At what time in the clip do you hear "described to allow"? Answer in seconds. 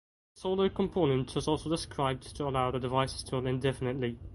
1.69-2.71